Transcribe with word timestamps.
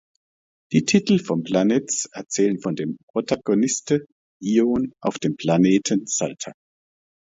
Die 0.71 0.83
Titel 0.83 1.19
von 1.19 1.43
"Planets" 1.43 2.07
erzählen 2.11 2.59
von 2.59 2.75
dem 2.75 2.97
Protagoniste 3.11 4.07
Ion 4.41 4.91
auf 4.99 5.19
dem 5.19 5.35
Planeten 5.35 6.07
Salta. 6.07 6.53